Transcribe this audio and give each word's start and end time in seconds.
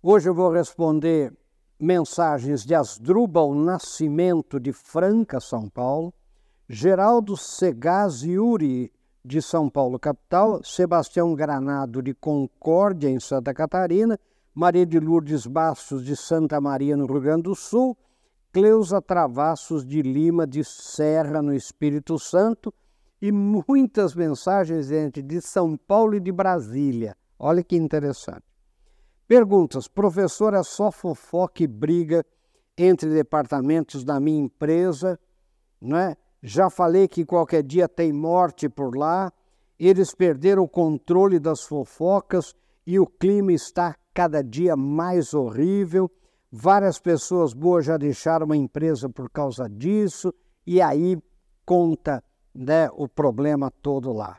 Hoje 0.00 0.28
eu 0.28 0.34
vou 0.34 0.52
responder 0.52 1.36
mensagens 1.76 2.64
de 2.64 2.72
Asdrubal 2.72 3.52
Nascimento 3.52 4.60
de 4.60 4.72
Franca, 4.72 5.40
São 5.40 5.68
Paulo, 5.68 6.14
Geraldo 6.68 7.36
Segaziuri 7.36 8.92
de 9.24 9.42
São 9.42 9.68
Paulo, 9.68 9.98
capital, 9.98 10.62
Sebastião 10.62 11.34
Granado 11.34 12.00
de 12.00 12.14
Concórdia, 12.14 13.08
em 13.08 13.18
Santa 13.18 13.52
Catarina, 13.52 14.16
Maria 14.54 14.86
de 14.86 15.00
Lourdes 15.00 15.48
Bastos 15.48 16.04
de 16.04 16.14
Santa 16.14 16.60
Maria, 16.60 16.96
no 16.96 17.04
Rio 17.04 17.20
Grande 17.20 17.42
do 17.42 17.56
Sul, 17.56 17.98
Cleusa 18.52 19.02
Travassos 19.02 19.84
de 19.84 20.00
Lima 20.00 20.46
de 20.46 20.62
Serra, 20.62 21.42
no 21.42 21.52
Espírito 21.52 22.20
Santo, 22.20 22.72
e 23.20 23.32
muitas 23.32 24.14
mensagens, 24.14 24.86
gente, 24.86 25.20
de 25.20 25.40
São 25.40 25.76
Paulo 25.76 26.14
e 26.14 26.20
de 26.20 26.30
Brasília. 26.30 27.16
Olha 27.36 27.64
que 27.64 27.74
interessante. 27.74 28.47
Perguntas: 29.28 29.86
professor, 29.86 30.54
é 30.54 30.62
só 30.62 30.90
fofoca 30.90 31.62
e 31.62 31.66
briga 31.66 32.24
entre 32.78 33.10
departamentos 33.10 34.02
da 34.02 34.18
minha 34.18 34.40
empresa, 34.40 35.20
não 35.78 35.98
é? 35.98 36.16
Já 36.42 36.70
falei 36.70 37.06
que 37.06 37.26
qualquer 37.26 37.62
dia 37.62 37.86
tem 37.86 38.10
morte 38.10 38.68
por 38.68 38.96
lá. 38.96 39.30
Eles 39.78 40.14
perderam 40.14 40.62
o 40.62 40.68
controle 40.68 41.38
das 41.38 41.62
fofocas 41.62 42.54
e 42.86 42.98
o 42.98 43.06
clima 43.06 43.52
está 43.52 43.94
cada 44.14 44.42
dia 44.42 44.74
mais 44.74 45.34
horrível. 45.34 46.10
Várias 46.50 46.98
pessoas 46.98 47.52
boas 47.52 47.84
já 47.84 47.98
deixaram 47.98 48.50
a 48.50 48.56
empresa 48.56 49.10
por 49.10 49.28
causa 49.28 49.68
disso, 49.68 50.32
e 50.66 50.80
aí 50.80 51.18
conta 51.66 52.24
né, 52.54 52.88
o 52.94 53.06
problema 53.06 53.70
todo 53.70 54.10
lá. 54.12 54.38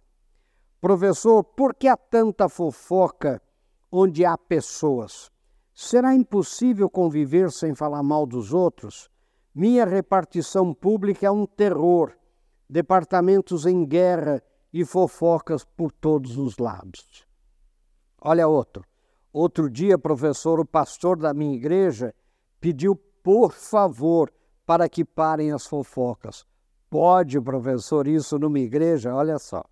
Professor, 0.81 1.43
por 1.43 1.75
que 1.75 1.87
há 1.87 1.95
tanta 1.95 2.49
fofoca 2.49 3.39
onde 3.91 4.25
há 4.25 4.37
pessoas? 4.37 5.31
Será 5.73 6.13
impossível 6.13 6.89
conviver 6.89 7.51
sem 7.51 7.73
falar 7.73 8.03
mal 8.03 8.25
dos 8.25 8.53
outros? 8.53 9.09
Minha 9.53 9.85
repartição 9.85 10.73
pública 10.73 11.25
é 11.27 11.31
um 11.31 11.45
terror, 11.45 12.13
departamentos 12.69 13.65
em 13.65 13.85
guerra 13.85 14.43
e 14.71 14.85
fofocas 14.85 15.63
por 15.63 15.91
todos 15.91 16.37
os 16.37 16.57
lados. 16.57 17.25
Olha 18.21 18.47
outro. 18.47 18.83
Outro 19.31 19.69
dia, 19.69 19.97
professor, 19.97 20.59
o 20.59 20.65
pastor 20.65 21.17
da 21.17 21.33
minha 21.33 21.55
igreja 21.55 22.13
pediu, 22.59 22.95
por 22.95 23.53
favor, 23.53 24.31
para 24.65 24.89
que 24.89 25.05
parem 25.05 25.51
as 25.51 25.65
fofocas. 25.65 26.45
Pode, 26.89 27.39
professor, 27.39 28.07
isso 28.07 28.37
numa 28.37 28.59
igreja? 28.59 29.13
Olha 29.13 29.37
só. 29.37 29.63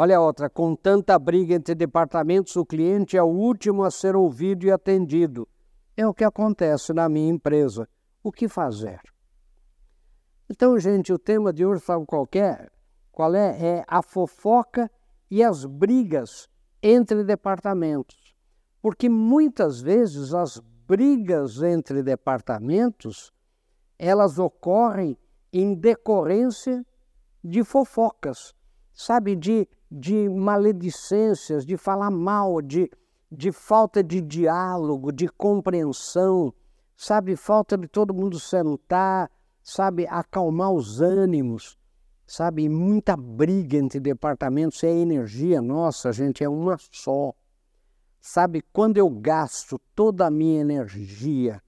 Olha 0.00 0.20
outra, 0.20 0.48
com 0.48 0.76
tanta 0.76 1.18
briga 1.18 1.56
entre 1.56 1.74
departamentos, 1.74 2.54
o 2.54 2.64
cliente 2.64 3.16
é 3.16 3.22
o 3.22 3.26
último 3.26 3.82
a 3.82 3.90
ser 3.90 4.14
ouvido 4.14 4.64
e 4.64 4.70
atendido. 4.70 5.48
É 5.96 6.06
o 6.06 6.14
que 6.14 6.22
acontece 6.22 6.92
na 6.92 7.08
minha 7.08 7.28
empresa. 7.28 7.88
O 8.22 8.30
que 8.30 8.46
fazer? 8.46 9.00
Então, 10.48 10.78
gente, 10.78 11.12
o 11.12 11.18
tema 11.18 11.52
de 11.52 11.66
hoje, 11.66 11.82
sabe 11.82 12.06
qual 12.06 12.28
é? 12.32 12.68
Qual 13.10 13.34
é? 13.34 13.60
É 13.60 13.84
a 13.88 14.00
fofoca 14.00 14.88
e 15.28 15.42
as 15.42 15.64
brigas 15.64 16.48
entre 16.80 17.24
departamentos. 17.24 18.36
Porque 18.80 19.08
muitas 19.08 19.80
vezes 19.80 20.32
as 20.32 20.60
brigas 20.86 21.60
entre 21.60 22.04
departamentos, 22.04 23.32
elas 23.98 24.38
ocorrem 24.38 25.18
em 25.52 25.74
decorrência 25.74 26.86
de 27.42 27.64
fofocas, 27.64 28.54
sabe, 28.94 29.34
de, 29.34 29.68
de 29.90 30.28
maledicências, 30.28 31.64
de 31.64 31.76
falar 31.76 32.10
mal, 32.10 32.60
de, 32.60 32.90
de 33.30 33.50
falta 33.50 34.02
de 34.02 34.20
diálogo, 34.20 35.10
de 35.10 35.28
compreensão, 35.28 36.52
sabe, 36.96 37.36
falta 37.36 37.76
de 37.76 37.88
todo 37.88 38.12
mundo 38.12 38.38
sentar, 38.38 39.30
sabe, 39.62 40.06
acalmar 40.06 40.72
os 40.72 41.00
ânimos, 41.00 41.78
sabe, 42.26 42.68
muita 42.68 43.16
briga 43.16 43.78
entre 43.78 43.98
departamentos, 43.98 44.84
é 44.84 44.90
energia 44.90 45.62
nossa, 45.62 46.12
gente, 46.12 46.44
é 46.44 46.48
uma 46.48 46.76
só. 46.92 47.32
Sabe, 48.20 48.62
quando 48.72 48.98
eu 48.98 49.08
gasto 49.08 49.80
toda 49.94 50.26
a 50.26 50.30
minha 50.30 50.60
energia, 50.60 51.62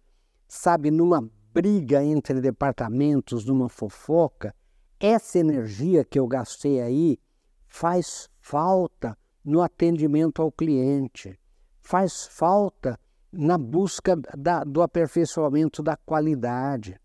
sabe, 0.47 0.91
numa 0.91 1.27
briga 1.53 2.03
entre 2.05 2.41
departamentos, 2.41 3.45
numa 3.47 3.69
fofoca, 3.69 4.55
essa 4.99 5.39
energia 5.39 6.05
que 6.05 6.19
eu 6.19 6.27
gastei 6.27 6.81
aí 6.81 7.19
faz 7.71 8.29
falta 8.41 9.17
no 9.43 9.63
atendimento 9.63 10.43
ao 10.43 10.53
cliente, 10.53 11.39
faz 11.81 12.27
falta 12.27 12.99
na 13.33 13.57
busca 13.57 14.17
da, 14.37 14.65
do 14.65 14.83
aperfeiçoamento 14.83 15.83
da 15.83 15.97
qualidade, 15.97 17.01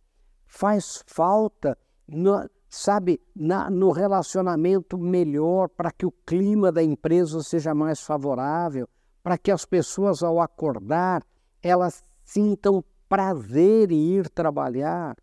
faz 0.48 1.04
falta, 1.06 1.78
no, 2.08 2.50
sabe, 2.68 3.22
na, 3.34 3.70
no 3.70 3.92
relacionamento 3.92 4.98
melhor 4.98 5.70
para 5.70 5.92
que 5.92 6.06
o 6.06 6.12
clima 6.12 6.72
da 6.72 6.84
empresa 6.84 7.42
seja 7.42 7.74
mais 7.74 8.02
favorável, 8.02 8.90
para 9.24 9.38
que 9.38 9.52
as 9.52 9.66
pessoas, 9.66 10.24
ao 10.24 10.42
acordar, 10.42 11.24
elas 11.62 12.04
sintam 12.24 12.84
prazer 13.08 13.92
em 13.92 14.18
ir 14.18 14.30
trabalhar. 14.30 15.16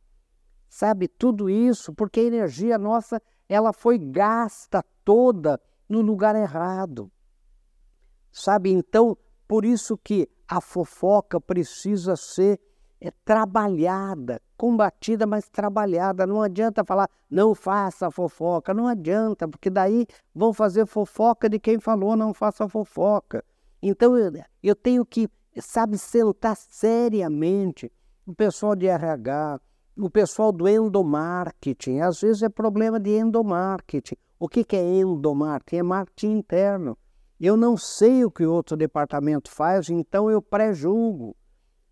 Sabe, 0.69 1.09
tudo 1.09 1.51
isso 1.51 1.93
porque 1.93 2.21
a 2.21 2.25
energia 2.25 2.79
nossa, 2.79 3.21
ela 3.53 3.73
foi 3.73 3.99
gasta 3.99 4.85
toda 5.05 5.61
no 5.89 6.01
lugar 6.01 6.35
errado. 6.37 7.11
Sabe, 8.31 8.71
então, 8.71 9.17
por 9.47 9.65
isso 9.65 9.99
que 9.99 10.29
a 10.49 10.61
fofoca 10.61 11.41
precisa 11.41 12.17
ser 12.17 12.59
é, 13.01 13.11
trabalhada, 13.25 14.41
combatida, 14.57 15.27
mas 15.27 15.49
trabalhada. 15.49 16.27
Não 16.27 16.41
adianta 16.41 16.85
falar, 16.85 17.11
não 17.31 17.55
faça 17.55 18.11
fofoca, 18.11 18.73
não 18.73 18.87
adianta, 18.87 19.47
porque 19.47 19.69
daí 19.69 20.07
vão 20.35 20.53
fazer 20.53 20.87
fofoca 20.87 21.49
de 21.49 21.59
quem 21.59 21.79
falou, 21.79 22.17
não 22.17 22.33
faça 22.33 22.69
fofoca. 22.69 23.45
Então 23.83 24.17
eu, 24.17 24.33
eu 24.63 24.75
tenho 24.75 25.05
que 25.05 25.29
sabe, 25.61 25.99
sentar 25.99 26.57
seriamente 26.57 27.93
o 28.27 28.35
pessoal 28.35 28.75
de 28.75 28.87
RH, 28.87 29.61
o 29.97 30.11
pessoal 30.11 30.53
do 30.53 30.69
endomarketing. 30.69 32.01
Às 32.01 32.21
vezes 32.21 32.43
é 32.43 32.49
problema 32.49 32.99
de 32.99 33.11
endomarketing. 33.11 34.17
O 34.39 34.49
que, 34.49 34.65
que 34.65 34.77
é 34.77 35.01
endomarketing? 35.01 35.77
É 35.77 35.83
marketing 35.83 36.39
interno. 36.39 36.99
Eu 37.41 37.57
não 37.57 37.77
sei 37.77 38.25
o 38.25 38.31
que 38.31 38.45
outro 38.47 38.77
departamento 38.77 39.51
faz, 39.51 39.91
então 39.91 40.31
eu 40.31 40.41
pré-julgo. 40.41 41.37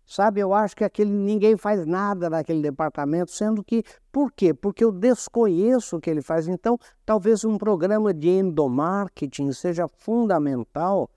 Sabe, 0.05 0.41
eu 0.41 0.53
acho 0.53 0.75
que 0.75 0.83
aquele, 0.83 1.11
ninguém 1.11 1.55
faz 1.55 1.85
nada 1.85 2.29
naquele 2.29 2.61
departamento, 2.61 3.31
sendo 3.31 3.63
que, 3.63 3.83
por 4.11 4.31
quê? 4.31 4.53
Porque 4.53 4.83
eu 4.83 4.91
desconheço 4.91 5.95
o 5.95 6.01
que 6.01 6.09
ele 6.09 6.21
faz. 6.21 6.47
Então, 6.47 6.77
talvez 7.05 7.45
um 7.45 7.57
programa 7.57 8.13
de 8.13 8.27
endomarketing 8.27 9.53
seja 9.53 9.87
fundamental 9.87 11.09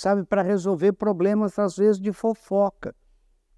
sabe, 0.00 0.24
para 0.24 0.42
resolver 0.42 0.92
problemas, 0.92 1.58
às 1.58 1.76
vezes, 1.76 2.00
de 2.00 2.12
fofoca. 2.12 2.94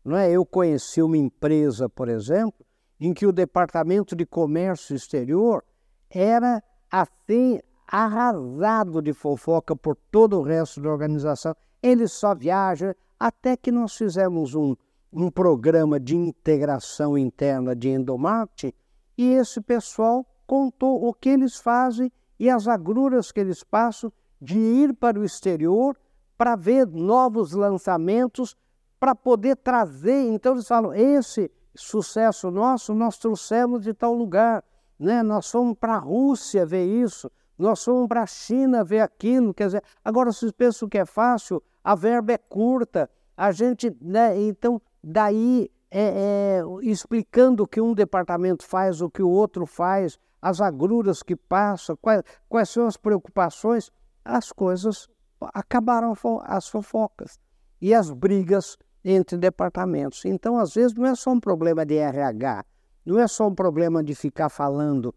Não 0.04 0.16
é? 0.16 0.30
Eu 0.30 0.44
conheci 0.44 1.00
uma 1.00 1.16
empresa, 1.16 1.88
por 1.88 2.08
exemplo, 2.08 2.66
em 3.02 3.12
que 3.12 3.26
o 3.26 3.32
departamento 3.32 4.14
de 4.14 4.24
comércio 4.24 4.94
exterior 4.94 5.64
era 6.08 6.62
assim 6.88 7.58
arrasado 7.84 9.02
de 9.02 9.12
fofoca 9.12 9.74
por 9.74 9.96
todo 10.08 10.38
o 10.38 10.42
resto 10.42 10.80
da 10.80 10.88
organização. 10.88 11.52
Eles 11.82 12.12
só 12.12 12.32
viajam, 12.32 12.94
até 13.18 13.56
que 13.56 13.72
nós 13.72 13.96
fizemos 13.96 14.54
um, 14.54 14.76
um 15.12 15.28
programa 15.30 15.98
de 15.98 16.14
integração 16.14 17.18
interna 17.18 17.74
de 17.74 17.88
endomarketing 17.88 18.72
e 19.18 19.32
esse 19.32 19.60
pessoal 19.60 20.24
contou 20.46 21.04
o 21.04 21.12
que 21.12 21.28
eles 21.28 21.56
fazem 21.56 22.10
e 22.38 22.48
as 22.48 22.68
agruras 22.68 23.32
que 23.32 23.40
eles 23.40 23.64
passam 23.64 24.12
de 24.40 24.58
ir 24.58 24.94
para 24.94 25.18
o 25.18 25.24
exterior 25.24 25.98
para 26.38 26.54
ver 26.54 26.86
novos 26.86 27.52
lançamentos, 27.52 28.56
para 29.00 29.14
poder 29.14 29.56
trazer. 29.56 30.28
Então 30.28 30.52
eles 30.52 30.68
falam: 30.68 30.94
esse 30.94 31.50
sucesso 31.74 32.50
nosso 32.50 32.94
nós 32.94 33.18
trouxemos 33.18 33.82
de 33.82 33.94
tal 33.94 34.14
lugar, 34.14 34.62
né? 34.98 35.22
nós 35.22 35.50
fomos 35.50 35.76
para 35.78 35.94
a 35.94 35.98
Rússia 35.98 36.64
ver 36.66 36.86
isso, 36.86 37.30
nós 37.58 37.82
fomos 37.84 38.08
para 38.08 38.22
a 38.22 38.26
China 38.26 38.84
ver 38.84 39.00
aquilo. 39.00 39.54
Quer 39.54 39.66
dizer, 39.66 39.84
agora 40.04 40.32
vocês 40.32 40.52
pensam 40.52 40.88
que 40.88 40.98
é 40.98 41.04
fácil, 41.04 41.62
a 41.82 41.94
verba 41.94 42.32
é 42.32 42.38
curta, 42.38 43.08
a 43.36 43.52
gente, 43.52 43.94
né? 44.00 44.40
Então, 44.40 44.80
daí 45.02 45.70
é, 45.90 46.60
é, 46.60 46.62
explicando 46.82 47.64
o 47.64 47.66
que 47.66 47.80
um 47.80 47.94
departamento 47.94 48.64
faz, 48.64 49.00
o 49.00 49.10
que 49.10 49.22
o 49.22 49.28
outro 49.28 49.66
faz, 49.66 50.18
as 50.40 50.60
agruras 50.60 51.22
que 51.22 51.36
passam, 51.36 51.96
quais, 52.00 52.22
quais 52.48 52.68
são 52.68 52.86
as 52.86 52.96
preocupações, 52.96 53.90
as 54.24 54.50
coisas 54.52 55.08
acabaram 55.52 56.14
as 56.44 56.68
fofocas 56.68 57.38
e 57.80 57.92
as 57.92 58.10
brigas 58.10 58.76
entre 59.04 59.36
departamentos. 59.36 60.24
Então, 60.24 60.56
às 60.58 60.74
vezes, 60.74 60.94
não 60.94 61.06
é 61.06 61.14
só 61.14 61.30
um 61.30 61.40
problema 61.40 61.84
de 61.84 61.96
RH, 61.96 62.64
não 63.04 63.18
é 63.18 63.26
só 63.26 63.48
um 63.48 63.54
problema 63.54 64.02
de 64.02 64.14
ficar 64.14 64.48
falando, 64.48 65.14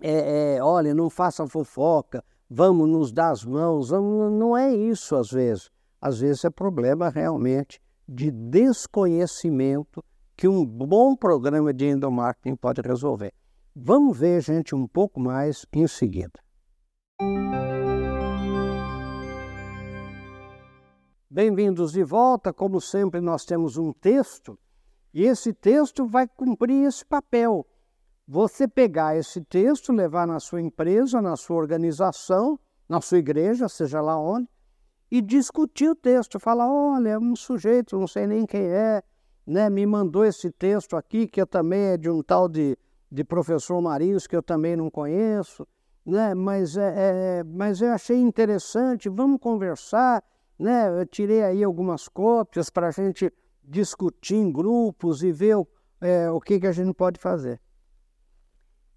é, 0.00 0.56
é, 0.56 0.62
olha, 0.62 0.94
não 0.94 1.10
faça 1.10 1.46
fofoca, 1.46 2.24
vamos 2.48 2.88
nos 2.88 3.12
dar 3.12 3.30
as 3.30 3.44
mãos. 3.44 3.90
Não 3.90 4.56
é 4.56 4.74
isso, 4.74 5.16
às 5.16 5.30
vezes. 5.30 5.70
às 6.00 6.20
vezes 6.20 6.44
é 6.44 6.50
problema 6.50 7.08
realmente 7.08 7.80
de 8.08 8.30
desconhecimento 8.30 10.04
que 10.36 10.48
um 10.48 10.64
bom 10.66 11.14
programa 11.14 11.72
de 11.72 11.86
endomarketing 11.86 12.56
pode 12.56 12.80
resolver. 12.80 13.32
Vamos 13.74 14.18
ver, 14.18 14.42
gente, 14.42 14.74
um 14.74 14.86
pouco 14.86 15.20
mais 15.20 15.64
em 15.72 15.86
seguida. 15.86 16.38
Bem-vindos 21.34 21.92
de 21.92 22.04
volta. 22.04 22.52
Como 22.52 22.78
sempre, 22.78 23.18
nós 23.18 23.46
temos 23.46 23.78
um 23.78 23.90
texto 23.90 24.58
e 25.14 25.24
esse 25.24 25.50
texto 25.50 26.04
vai 26.04 26.28
cumprir 26.28 26.86
esse 26.86 27.06
papel. 27.06 27.66
Você 28.28 28.68
pegar 28.68 29.16
esse 29.16 29.40
texto, 29.40 29.94
levar 29.94 30.26
na 30.26 30.38
sua 30.38 30.60
empresa, 30.60 31.22
na 31.22 31.34
sua 31.34 31.56
organização, 31.56 32.60
na 32.86 33.00
sua 33.00 33.16
igreja, 33.16 33.66
seja 33.66 34.02
lá 34.02 34.20
onde, 34.20 34.46
e 35.10 35.22
discutir 35.22 35.88
o 35.88 35.94
texto. 35.94 36.38
Falar: 36.38 36.70
olha, 36.70 37.08
é 37.08 37.18
um 37.18 37.34
sujeito, 37.34 37.98
não 37.98 38.06
sei 38.06 38.26
nem 38.26 38.44
quem 38.44 38.66
é, 38.66 39.02
né, 39.46 39.70
me 39.70 39.86
mandou 39.86 40.26
esse 40.26 40.50
texto 40.50 40.98
aqui, 40.98 41.26
que 41.26 41.40
eu 41.40 41.46
também 41.46 41.80
é 41.80 41.96
de 41.96 42.10
um 42.10 42.22
tal 42.22 42.46
de, 42.46 42.76
de 43.10 43.24
professor 43.24 43.80
Marinhos, 43.80 44.26
que 44.26 44.36
eu 44.36 44.42
também 44.42 44.76
não 44.76 44.90
conheço, 44.90 45.66
né, 46.04 46.34
mas, 46.34 46.76
é, 46.76 47.38
é 47.38 47.42
mas 47.42 47.80
eu 47.80 47.90
achei 47.90 48.20
interessante, 48.20 49.08
vamos 49.08 49.40
conversar 49.40 50.22
né? 50.62 51.00
Eu 51.00 51.04
tirei 51.04 51.42
aí 51.42 51.64
algumas 51.64 52.08
cópias 52.08 52.70
para 52.70 52.88
a 52.88 52.90
gente 52.90 53.32
discutir 53.62 54.36
em 54.36 54.50
grupos 54.50 55.22
e 55.22 55.32
ver 55.32 55.56
o, 55.56 55.66
é, 56.00 56.30
o 56.30 56.40
que, 56.40 56.60
que 56.60 56.66
a 56.66 56.72
gente 56.72 56.94
pode 56.94 57.20
fazer. 57.20 57.60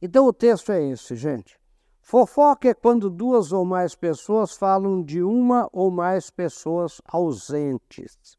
Então 0.02 0.28
o 0.28 0.34
texto 0.34 0.72
é 0.72 0.82
esse, 0.84 1.16
gente. 1.16 1.60
Fofoca 2.00 2.70
é 2.70 2.74
quando 2.74 3.10
duas 3.10 3.52
ou 3.52 3.66
mais 3.66 3.96
pessoas 3.96 4.56
falam 4.56 5.02
de 5.02 5.24
uma 5.24 5.68
ou 5.74 5.90
mais 5.90 6.30
pessoas 6.30 7.02
ausentes. 7.06 8.38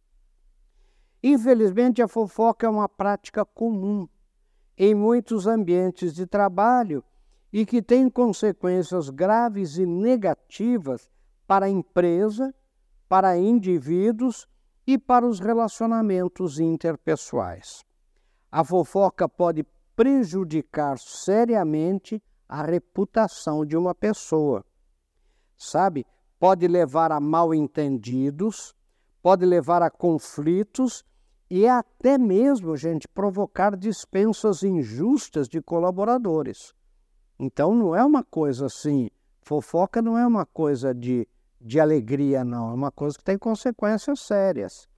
Infelizmente, 1.20 2.00
a 2.00 2.06
fofoca 2.06 2.66
é 2.66 2.70
uma 2.70 2.88
prática 2.88 3.44
comum 3.44 4.08
em 4.78 4.94
muitos 4.94 5.48
ambientes 5.48 6.14
de 6.14 6.26
trabalho 6.26 7.02
e 7.52 7.66
que 7.66 7.82
tem 7.82 8.08
consequências 8.08 9.10
graves 9.10 9.78
e 9.78 9.84
negativas 9.84 11.10
para 11.44 11.66
a 11.66 11.70
empresa 11.70 12.54
para 13.08 13.38
indivíduos 13.38 14.46
e 14.86 14.98
para 14.98 15.26
os 15.26 15.40
relacionamentos 15.40 16.60
interpessoais. 16.60 17.84
A 18.50 18.62
fofoca 18.62 19.28
pode 19.28 19.64
prejudicar 19.94 20.98
seriamente 20.98 22.22
a 22.48 22.62
reputação 22.62 23.64
de 23.64 23.76
uma 23.76 23.94
pessoa. 23.94 24.64
Sabe? 25.56 26.06
Pode 26.38 26.68
levar 26.68 27.10
a 27.10 27.18
mal-entendidos, 27.18 28.74
pode 29.22 29.44
levar 29.44 29.82
a 29.82 29.90
conflitos 29.90 31.02
e 31.50 31.66
até 31.66 32.18
mesmo, 32.18 32.76
gente, 32.76 33.08
provocar 33.08 33.76
dispensas 33.76 34.62
injustas 34.62 35.48
de 35.48 35.62
colaboradores. 35.62 36.74
Então 37.38 37.74
não 37.74 37.94
é 37.94 38.04
uma 38.04 38.22
coisa 38.22 38.66
assim, 38.66 39.08
fofoca 39.42 40.02
não 40.02 40.18
é 40.18 40.26
uma 40.26 40.44
coisa 40.44 40.94
de 40.94 41.26
de 41.66 41.80
alegria, 41.80 42.44
não. 42.44 42.70
É 42.70 42.74
uma 42.74 42.92
coisa 42.92 43.18
que 43.18 43.24
tem 43.24 43.36
consequências 43.36 44.20
sérias. 44.20 44.88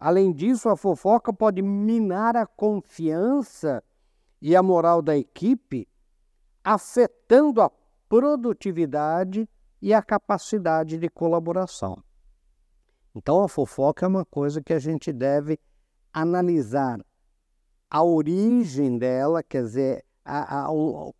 Além 0.00 0.32
disso, 0.32 0.70
a 0.70 0.76
fofoca 0.76 1.32
pode 1.32 1.60
minar 1.60 2.34
a 2.34 2.46
confiança 2.46 3.84
e 4.40 4.56
a 4.56 4.62
moral 4.62 5.02
da 5.02 5.16
equipe, 5.16 5.86
afetando 6.64 7.60
a 7.60 7.70
produtividade 8.08 9.48
e 9.82 9.92
a 9.92 10.02
capacidade 10.02 10.96
de 10.96 11.08
colaboração. 11.10 12.02
Então, 13.14 13.42
a 13.44 13.48
fofoca 13.48 14.06
é 14.06 14.08
uma 14.08 14.24
coisa 14.24 14.62
que 14.62 14.72
a 14.72 14.78
gente 14.78 15.12
deve 15.12 15.60
analisar 16.10 16.98
a 17.90 18.02
origem 18.02 18.96
dela, 18.96 19.42
quer 19.42 19.62
dizer, 19.62 20.04
a, 20.24 20.64
a, 20.64 20.68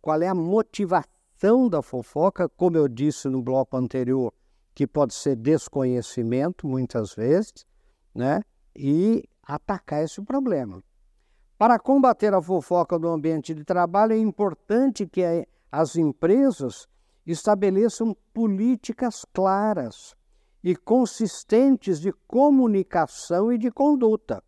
qual 0.01 0.21
é 0.21 0.27
a 0.27 0.33
motivação 0.33 1.69
da 1.69 1.83
fofoca, 1.83 2.49
como 2.49 2.75
eu 2.75 2.87
disse 2.87 3.29
no 3.29 3.41
bloco 3.41 3.77
anterior 3.77 4.33
que 4.73 4.87
pode 4.87 5.13
ser 5.13 5.35
desconhecimento, 5.35 6.67
muitas 6.67 7.13
vezes, 7.13 7.65
né? 8.13 8.41
e 8.75 9.23
atacar 9.43 10.03
esse 10.03 10.21
problema. 10.21 10.83
Para 11.57 11.79
combater 11.79 12.33
a 12.33 12.41
fofoca 12.41 12.97
no 12.97 13.09
ambiente 13.09 13.53
de 13.53 13.63
trabalho, 13.63 14.13
é 14.13 14.17
importante 14.17 15.05
que 15.05 15.21
as 15.71 15.95
empresas 15.95 16.87
estabeleçam 17.25 18.15
políticas 18.33 19.25
claras 19.31 20.15
e 20.63 20.75
consistentes 20.75 21.99
de 21.99 22.11
comunicação 22.27 23.51
e 23.51 23.57
de 23.57 23.69
conduta. 23.69 24.43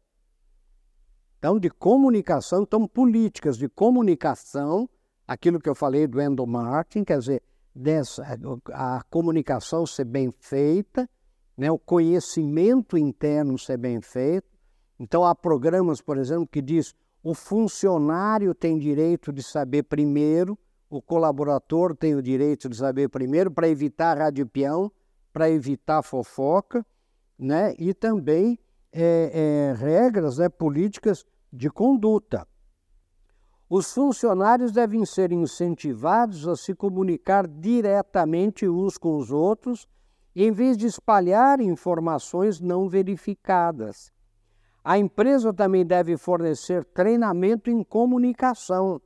Então, 1.38 1.60
de 1.60 1.70
comunicação, 1.70 2.64
então 2.64 2.88
políticas 2.88 3.58
de 3.58 3.70
comunicação, 3.70 4.90
aquilo 5.28 5.60
que 5.60 5.70
eu 5.70 5.76
falei 5.76 6.08
do 6.08 6.22
endomarketing, 6.22 7.04
quer 7.04 7.20
dizer, 7.20 7.44
dessa, 7.76 8.26
a 8.72 9.04
comunicação 9.10 9.86
ser 9.86 10.06
bem 10.06 10.32
feita, 10.40 11.10
né, 11.58 11.70
o 11.70 11.78
conhecimento 11.78 12.98
interno 12.98 13.60
ser 13.60 13.78
bem 13.78 14.00
feito. 14.02 14.48
Então 15.00 15.26
há 15.26 15.36
programas, 15.36 16.02
por 16.02 16.18
exemplo, 16.18 16.48
que 16.48 16.62
diz 16.62 16.96
o 17.22 17.34
funcionário 17.34 18.54
tem 18.54 18.78
direito 18.78 19.34
de 19.34 19.44
saber 19.44 19.84
primeiro, 19.84 20.58
o 20.90 21.02
colaborador 21.02 21.96
tem 21.96 22.16
o 22.16 22.22
direito 22.22 22.70
de 22.70 22.78
saber 22.78 23.10
primeiro 23.10 23.52
para 23.52 23.68
evitar 23.68 24.18
radipião, 24.18 24.92
para 25.34 25.50
evitar 25.50 26.02
fofoca, 26.04 26.86
né? 27.38 27.74
E 27.78 27.94
também 27.94 28.58
é, 28.94 29.32
é, 29.34 29.74
regras, 29.74 30.38
né, 30.38 30.48
políticas 30.48 31.26
de 31.52 31.70
conduta. 31.70 32.48
Os 33.68 33.92
funcionários 33.92 34.72
devem 34.72 35.04
ser 35.06 35.32
incentivados 35.32 36.48
a 36.48 36.56
se 36.56 36.76
comunicar 36.76 37.48
diretamente 37.48 38.70
uns 38.70 38.96
com 38.96 39.18
os 39.18 39.32
outros, 39.32 39.88
em 40.36 40.52
vez 40.52 40.78
de 40.78 40.86
espalhar 40.86 41.60
informações 41.60 42.62
não 42.62 42.88
verificadas. 42.88 44.14
A 44.84 45.00
empresa 45.00 45.52
também 45.52 45.84
deve 45.84 46.16
fornecer 46.16 46.86
treinamento 46.86 47.72
em 47.72 47.84
comunicação 47.84 49.02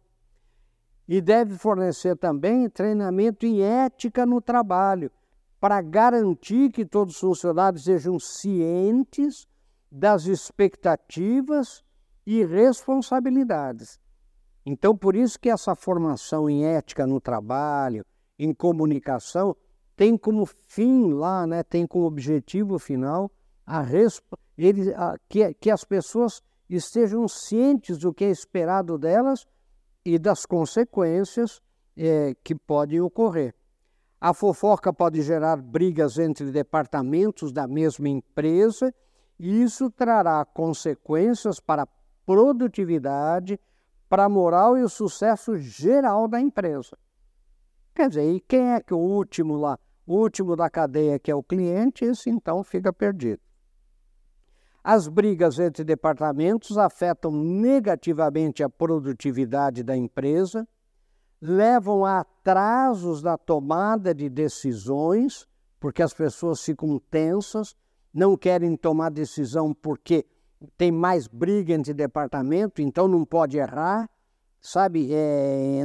e 1.08 1.22
deve 1.22 1.58
fornecer 1.58 2.18
também 2.18 2.70
treinamento 2.70 3.46
em 3.46 3.62
ética 3.62 4.26
no 4.26 4.42
trabalho, 4.42 5.10
para 5.58 5.82
garantir 5.82 6.70
que 6.70 6.86
todos 6.86 7.16
os 7.16 7.22
funcionários 7.22 7.86
sejam 7.86 8.20
cientes 8.20 9.48
das 9.90 10.26
expectativas 10.26 11.82
e 12.26 12.44
responsabilidades 12.44 13.99
então, 14.72 14.96
por 14.96 15.16
isso 15.16 15.40
que 15.40 15.50
essa 15.50 15.74
formação 15.74 16.48
em 16.48 16.64
ética 16.64 17.08
no 17.08 17.20
trabalho, 17.20 18.06
em 18.38 18.54
comunicação, 18.54 19.56
tem 19.96 20.16
como 20.16 20.46
fim 20.46 21.12
lá, 21.12 21.48
né, 21.48 21.64
tem 21.64 21.88
como 21.88 22.06
objetivo 22.06 22.78
final 22.78 23.32
a, 23.66 23.84
ele, 24.56 24.94
a 24.94 25.18
que, 25.28 25.56
que 25.56 25.72
as 25.72 25.84
pessoas 25.84 26.44
estejam 26.70 27.28
cientes 27.28 27.98
do 27.98 28.14
que 28.14 28.24
é 28.24 28.30
esperado 28.30 28.96
delas 28.96 29.48
e 30.06 30.20
das 30.20 30.46
consequências 30.46 31.60
é, 31.98 32.36
que 32.44 32.54
podem 32.54 33.02
ocorrer. 33.02 33.56
A 34.22 34.36
fofoca 34.36 34.94
pode 34.94 35.24
gerar 35.24 35.58
brigas 35.58 36.20
entre 36.20 36.52
departamentos 36.52 37.52
da 37.52 37.68
mesma 37.68 38.08
empresa 38.08 38.94
e 39.40 39.64
isso 39.64 39.90
trará 39.90 40.46
consequências 40.46 41.60
para 41.60 41.84
a 41.84 41.88
produtividade, 42.24 43.60
para 44.10 44.26
a 44.26 44.30
moral 44.30 44.76
e 44.76 44.82
o 44.82 44.90
sucesso 44.90 45.56
geral 45.56 46.28
da 46.28 46.42
empresa. 46.42 46.98
Quer 47.94 48.10
dizer, 48.10 48.34
e 48.34 48.40
quem 48.42 48.74
é 48.74 48.82
que 48.82 48.94
o 48.94 48.98
último 48.98 49.56
lá, 49.56 49.78
o 50.06 50.16
último 50.16 50.56
da 50.56 50.70
cadeia, 50.70 51.20
que 51.20 51.30
é 51.30 51.36
o 51.36 51.44
cliente, 51.44 52.04
esse 52.04 52.30
então 52.30 52.64
fica 52.64 52.92
perdido. 52.92 53.42
As 54.84 55.08
brigas 55.08 55.60
entre 55.60 55.84
departamentos 55.84 56.78
afetam 56.78 57.32
negativamente 57.32 58.64
a 58.64 58.70
produtividade 58.70 59.84
da 59.84 59.96
empresa, 59.96 60.68
levam 61.42 62.06
a 62.06 62.22
atrasos 62.22 63.22
na 63.22 63.38
tomada 63.38 64.14
de 64.16 64.30
decisões, 64.30 65.46
porque 65.80 66.02
as 66.02 66.14
pessoas 66.14 66.62
ficam 66.62 67.00
tensas, 67.12 67.76
não 68.14 68.36
querem 68.36 68.76
tomar 68.76 69.12
decisão 69.12 69.74
porque 69.74 70.26
tem 70.78 70.92
mais 70.92 71.28
briga 71.28 71.74
entre 71.74 71.94
departamento, 71.94 72.82
então 72.82 73.08
não 73.08 73.26
pode 73.26 73.58
errar, 73.58 74.10
sabe? 74.60 75.10
É, 75.12 75.84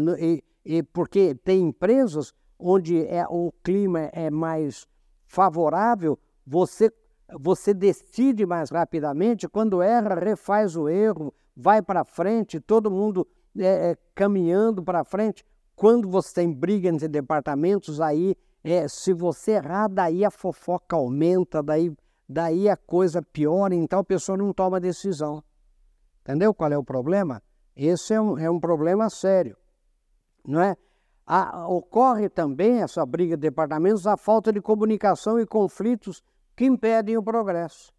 porque 0.93 1.35
tem 1.35 1.63
empresas 1.63 2.33
onde 2.59 3.07
é, 3.07 3.25
o 3.29 3.53
clima 3.63 4.11
é 4.13 4.31
mais 4.31 4.87
favorável, 5.27 6.19
você, 6.47 6.93
você 7.39 7.75
decide 7.75 8.47
mais 8.47 8.71
rapidamente, 8.71 9.49
quando 9.49 9.83
erra, 9.83 10.15
refaz 10.15 10.77
o 10.77 10.89
erro, 10.89 11.33
vai 11.57 11.83
para 11.83 12.05
frente, 12.05 12.61
todo 12.61 12.91
mundo 12.91 13.27
é, 13.57 13.91
é, 13.91 13.97
caminhando 14.15 14.83
para 14.83 15.05
frente. 15.05 15.45
Quando 15.77 16.09
você 16.09 16.35
tem 16.35 16.53
briga 16.53 16.89
entre 16.89 17.09
departamentos, 17.09 18.01
aí, 18.01 18.37
é, 18.63 18.87
se 18.89 19.13
você 19.13 19.53
errar, 19.53 19.89
daí 19.89 20.25
a 20.25 20.31
fofoca 20.31 20.97
aumenta, 20.97 21.63
daí 21.63 21.93
daí 22.29 22.69
a 22.69 22.77
coisa 22.77 23.23
piora, 23.23 23.75
então 23.75 24.01
a 24.01 24.05
pessoa 24.05 24.39
não 24.39 24.53
toma 24.53 24.81
decisão. 24.81 25.43
Entendeu 26.23 26.55
qual 26.55 26.73
é 26.73 26.79
o 26.79 26.85
problema? 26.85 27.43
Esse 27.77 28.15
é 28.15 28.21
um, 28.21 28.39
é 28.39 28.51
um 28.51 28.61
problema 28.61 29.11
sério, 29.11 29.57
não 30.47 30.61
é? 30.61 30.77
A, 31.27 31.67
ocorre 31.69 32.29
também 32.29 32.83
essa 32.83 33.05
briga 33.05 33.37
de 33.37 33.43
departamentos 33.43 34.07
a 34.07 34.17
falta 34.17 34.53
de 34.53 34.61
comunicação 34.61 35.41
e 35.41 35.47
conflitos 35.47 36.23
que 36.55 36.67
impedem 36.67 37.17
o 37.17 37.23
progresso. 37.23 37.93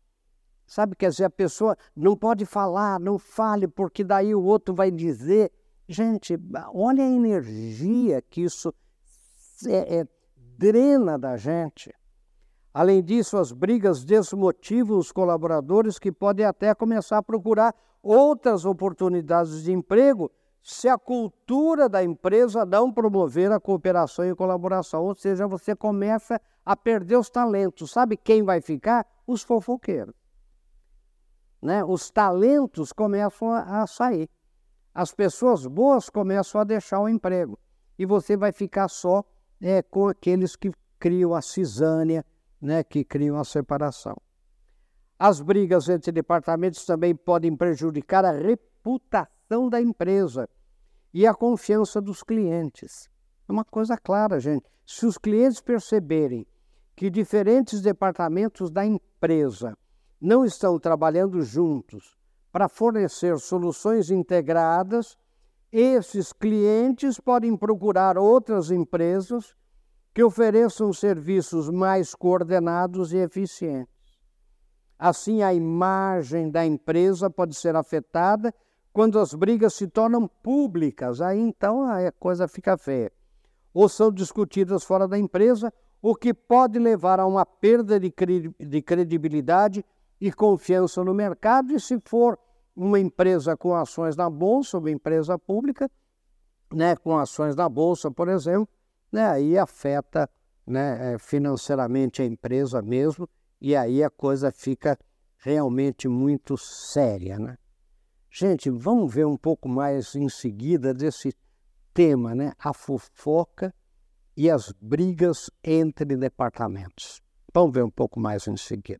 Sabe, 0.65 0.95
quer 0.95 1.09
dizer, 1.09 1.25
a 1.25 1.29
pessoa 1.29 1.77
não 1.95 2.15
pode 2.15 2.45
falar, 2.45 2.99
não 2.99 3.19
fale, 3.19 3.67
porque 3.67 4.03
daí 4.03 4.33
o 4.33 4.43
outro 4.43 4.73
vai 4.73 4.89
dizer. 4.89 5.51
Gente, 5.87 6.35
olha 6.73 7.03
a 7.03 7.07
energia 7.07 8.21
que 8.21 8.41
isso 8.41 8.73
é, 9.67 9.99
é, 9.99 10.07
drena 10.57 11.19
da 11.19 11.37
gente. 11.37 11.93
Além 12.75 13.01
disso, 13.01 13.37
as 13.37 13.53
brigas 13.53 14.03
desmotivam 14.03 14.97
os 14.97 15.09
colaboradores 15.09 15.97
que 15.97 16.11
podem 16.11 16.45
até 16.45 16.75
começar 16.75 17.19
a 17.19 17.23
procurar 17.23 17.73
outras 18.03 18.65
oportunidades 18.65 19.63
de 19.63 19.71
emprego 19.71 20.29
se 20.61 20.89
a 20.89 20.97
cultura 20.97 21.87
da 21.87 22.03
empresa 22.03 22.65
não 22.65 22.91
promover 22.91 23.49
a 23.53 23.61
cooperação 23.61 24.25
e 24.25 24.35
colaboração. 24.35 25.05
Ou 25.05 25.15
seja, 25.15 25.47
você 25.47 25.73
começa 25.73 26.41
a 26.65 26.75
perder 26.75 27.15
os 27.15 27.29
talentos. 27.29 27.91
Sabe 27.91 28.17
quem 28.17 28.43
vai 28.43 28.59
ficar? 28.59 29.07
Os 29.25 29.41
fofoqueiros 29.41 30.13
né, 31.65 31.83
os 31.83 32.11
talentos 32.11 32.93
começam 32.93 33.51
a, 33.51 33.81
a 33.81 33.87
sair. 33.87 34.29
As 34.93 35.11
pessoas 35.11 35.65
boas 35.65 36.09
começam 36.09 36.61
a 36.61 36.63
deixar 36.63 36.99
o 36.99 37.09
emprego. 37.09 37.57
E 37.97 38.05
você 38.05 38.37
vai 38.37 38.51
ficar 38.51 38.87
só 38.87 39.23
é, 39.59 39.81
com 39.81 40.07
aqueles 40.07 40.55
que 40.55 40.71
criam 40.99 41.33
a 41.33 41.41
cisânia, 41.41 42.23
né, 42.65 42.83
que 42.83 43.03
criam 43.03 43.37
a 43.37 43.45
separação. 43.45 44.17
As 45.17 45.39
brigas 45.39 45.87
entre 45.87 46.11
departamentos 46.11 46.85
também 46.85 47.15
podem 47.15 47.55
prejudicar 47.55 48.25
a 48.25 48.31
reputação 48.31 49.69
da 49.69 49.79
empresa 49.79 50.49
e 51.13 51.25
a 51.25 51.33
confiança 51.33 52.01
dos 52.01 52.21
clientes. 52.23 53.09
É 53.47 53.51
uma 53.51 53.63
coisa 53.63 53.95
clara, 53.95 54.39
gente. 54.39 54.65
Se 54.85 55.05
os 55.05 55.17
clientes 55.17 55.61
perceberem 55.61 56.45
que 56.95 57.09
diferentes 57.09 57.81
departamentos 57.81 58.69
da 58.69 58.85
empresa 58.85 59.77
não 60.19 60.43
estão 60.43 60.79
trabalhando 60.79 61.41
juntos 61.41 62.17
para 62.51 62.67
fornecer 62.67 63.37
soluções 63.37 64.09
integradas, 64.09 65.17
esses 65.71 66.33
clientes 66.33 67.19
podem 67.19 67.55
procurar 67.55 68.17
outras 68.17 68.71
empresas 68.71 69.55
que 70.15 70.23
ofereçam 70.23 70.93
serviços 70.93 71.69
mais 71.69 72.15
coordenados 72.15 73.11
e 73.11 73.17
eficientes. 73.17 73.93
Assim, 74.97 75.43
a 75.43 75.53
imagem 75.53 76.49
da 76.49 76.65
empresa 76.65 77.29
pode 77.29 77.53
ser 77.53 77.75
afetada 77.75 78.53
quando 78.93 79.19
as 79.19 79.33
brigas 79.33 79.73
se 79.73 79.87
tornam 79.87 80.25
públicas, 80.25 81.19
aí 81.19 81.37
então 81.37 81.83
a 81.83 82.09
coisa 82.13 82.47
fica 82.47 82.77
feia. 82.77 83.11
Ou 83.73 83.89
são 83.89 84.09
discutidas 84.09 84.85
fora 84.85 85.05
da 85.05 85.19
empresa, 85.19 85.73
o 86.01 86.15
que 86.15 86.33
pode 86.33 86.79
levar 86.79 87.19
a 87.19 87.25
uma 87.25 87.45
perda 87.45 87.99
de 87.99 88.81
credibilidade 88.81 89.83
e 90.21 90.31
confiança 90.31 91.03
no 91.03 91.13
mercado, 91.13 91.73
e 91.73 91.79
se 91.79 91.99
for 92.05 92.39
uma 92.73 93.01
empresa 93.01 93.57
com 93.57 93.75
ações 93.75 94.15
na 94.15 94.29
bolsa, 94.29 94.77
uma 94.77 94.91
empresa 94.91 95.37
pública, 95.37 95.91
né, 96.73 96.95
com 96.95 97.17
ações 97.17 97.53
na 97.53 97.67
bolsa, 97.67 98.09
por 98.09 98.29
exemplo, 98.29 98.69
né, 99.15 99.25
aí 99.25 99.57
afeta 99.57 100.29
né, 100.67 101.13
é, 101.13 101.17
financeiramente 101.17 102.21
a 102.21 102.25
empresa 102.25 102.81
mesmo, 102.81 103.29
e 103.61 103.73
aí 103.73 104.03
a 104.03 104.09
coisa 104.09 104.51
fica 104.51 104.99
realmente 105.37 106.09
muito 106.09 106.57
séria. 106.57 107.39
Né? 107.39 107.57
Gente, 108.29 108.69
vamos 108.69 109.13
ver 109.13 109.25
um 109.25 109.37
pouco 109.37 109.69
mais 109.69 110.15
em 110.15 110.27
seguida 110.27 110.93
desse 110.93 111.33
tema, 111.93 112.35
né? 112.35 112.51
A 112.59 112.73
fofoca 112.73 113.73
e 114.35 114.51
as 114.51 114.73
brigas 114.81 115.49
entre 115.63 116.17
departamentos. 116.17 117.21
Vamos 117.53 117.73
ver 117.73 117.85
um 117.85 117.89
pouco 117.89 118.19
mais 118.19 118.45
em 118.47 118.57
seguida. 118.57 118.99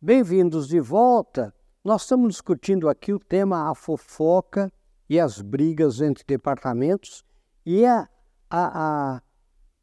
Bem-vindos 0.00 0.66
de 0.66 0.80
volta. 0.80 1.54
Nós 1.84 2.02
estamos 2.02 2.34
discutindo 2.34 2.88
aqui 2.88 3.12
o 3.12 3.18
tema 3.18 3.68
a 3.68 3.74
fofoca 3.74 4.70
e 5.10 5.18
as 5.18 5.42
brigas 5.42 6.00
entre 6.00 6.22
departamentos 6.24 7.24
e 7.66 7.84
a, 7.84 8.08
a, 8.48 9.20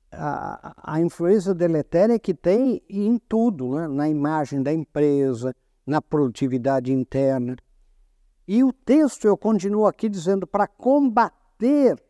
a, 0.10 0.94
a, 0.94 1.02
influência 1.02 1.54
deletéria 1.54 2.18
que 2.18 2.34
tem 2.34 2.82
em 2.90 3.18
tudo, 3.18 3.76
né? 3.76 3.88
na 3.90 4.08
imagem 4.08 4.64
da 4.64 4.72
empresa, 4.72 5.54
na 5.86 6.02
produtividade 6.02 6.94
interna. 6.94 7.58
E 8.48 8.64
o 8.64 8.72
texto 8.72 9.28
eu 9.28 9.36
continuo 9.36 9.86
aqui 9.86 10.08
dizendo 10.08 10.48
para 10.48 10.68
combater 10.68 12.02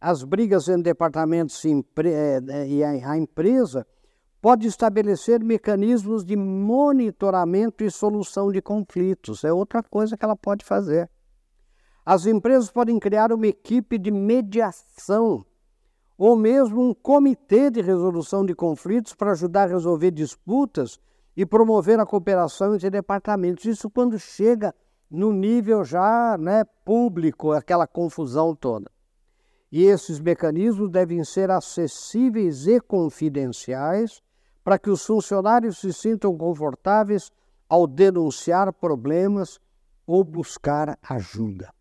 as 0.00 0.24
brigas 0.24 0.68
entre 0.68 0.82
departamentos 0.82 1.64
e, 1.64 1.84
eh, 2.04 3.04
a 3.04 3.16
empresa 3.16 3.86
pode 4.40 4.66
estabelecer 4.66 5.42
mecanismos 5.42 6.24
de 6.24 6.36
monitoramento 6.36 7.82
e 7.82 7.90
solução 7.90 8.52
de 8.52 8.62
conflitos. 8.62 9.44
É 9.44 9.52
outra 9.52 9.82
coisa 9.82 10.16
que 10.16 10.24
ela 10.24 10.36
pode 10.36 10.64
fazer. 10.64 11.10
As 12.04 12.24
empresas 12.24 12.70
podem 12.70 12.98
criar 12.98 13.32
uma 13.32 13.46
equipe 13.46 13.98
de 13.98 14.10
mediação 14.10 15.44
ou 16.16 16.34
mesmo 16.34 16.82
um 16.82 16.94
comitê 16.94 17.70
de 17.70 17.80
resolução 17.80 18.44
de 18.44 18.54
conflitos 18.54 19.14
para 19.14 19.32
ajudar 19.32 19.64
a 19.64 19.72
resolver 19.72 20.10
disputas 20.10 20.98
e 21.36 21.46
promover 21.46 22.00
a 22.00 22.06
cooperação 22.06 22.74
entre 22.74 22.90
departamentos. 22.90 23.64
Isso 23.64 23.88
quando 23.90 24.18
chega 24.18 24.74
no 25.10 25.32
nível 25.32 25.84
já 25.84 26.36
né, 26.38 26.64
público, 26.84 27.52
aquela 27.52 27.86
confusão 27.86 28.54
toda. 28.54 28.90
E 29.70 29.84
esses 29.84 30.18
mecanismos 30.18 30.90
devem 30.90 31.22
ser 31.22 31.50
acessíveis 31.50 32.66
e 32.66 32.80
confidenciais 32.80 34.22
para 34.68 34.78
que 34.78 34.90
os 34.90 35.02
funcionários 35.02 35.78
se 35.78 35.94
sintam 35.94 36.36
confortáveis 36.36 37.32
ao 37.66 37.86
denunciar 37.86 38.70
problemas 38.70 39.58
ou 40.06 40.22
buscar 40.22 40.98
ajuda. 41.08 41.72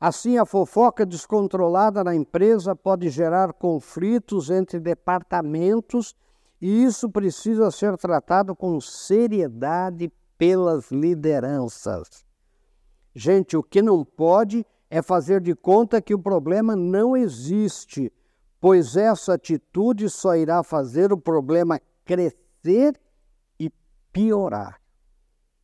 Assim, 0.00 0.38
a 0.38 0.44
fofoca 0.44 1.06
descontrolada 1.06 2.02
na 2.02 2.16
empresa 2.16 2.74
pode 2.74 3.10
gerar 3.10 3.52
conflitos 3.52 4.50
entre 4.50 4.80
departamentos 4.80 6.16
e 6.60 6.82
isso 6.82 7.08
precisa 7.08 7.70
ser 7.70 7.96
tratado 7.96 8.56
com 8.56 8.80
seriedade 8.80 10.12
pelas 10.36 10.90
lideranças. 10.90 12.26
Gente, 13.14 13.56
o 13.56 13.62
que 13.62 13.80
não 13.80 14.04
pode 14.04 14.66
é 14.90 15.00
fazer 15.00 15.40
de 15.40 15.54
conta 15.54 16.02
que 16.02 16.12
o 16.12 16.18
problema 16.18 16.74
não 16.74 17.16
existe 17.16 18.12
pois 18.60 18.96
essa 18.96 19.34
atitude 19.34 20.08
só 20.10 20.36
irá 20.36 20.62
fazer 20.62 21.12
o 21.12 21.18
problema 21.18 21.80
crescer 22.04 22.98
e 23.58 23.70
piorar. 24.12 24.80